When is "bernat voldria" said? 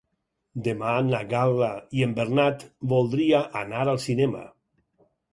2.19-3.43